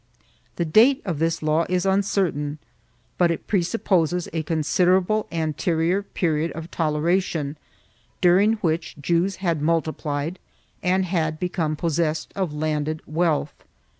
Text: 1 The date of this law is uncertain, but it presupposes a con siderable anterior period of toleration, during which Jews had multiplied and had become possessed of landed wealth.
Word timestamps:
1 0.01 0.07
The 0.55 0.65
date 0.65 1.03
of 1.05 1.19
this 1.19 1.43
law 1.43 1.63
is 1.69 1.85
uncertain, 1.85 2.57
but 3.19 3.29
it 3.29 3.45
presupposes 3.45 4.27
a 4.33 4.41
con 4.41 4.61
siderable 4.63 5.27
anterior 5.31 6.01
period 6.01 6.51
of 6.53 6.71
toleration, 6.71 7.55
during 8.19 8.53
which 8.61 8.97
Jews 8.99 9.35
had 9.35 9.61
multiplied 9.61 10.39
and 10.81 11.05
had 11.05 11.39
become 11.39 11.75
possessed 11.75 12.33
of 12.35 12.51
landed 12.51 13.03
wealth. 13.05 13.53